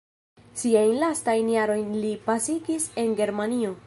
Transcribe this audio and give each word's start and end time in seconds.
Siajn 0.61 0.95
lastajn 1.03 1.51
jarojn 1.55 1.93
li 2.05 2.13
pasigis 2.31 2.89
en 3.05 3.15
Germanio. 3.21 3.75